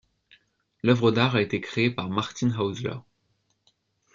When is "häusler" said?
2.59-2.95